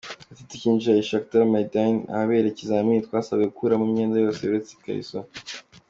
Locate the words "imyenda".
3.87-4.15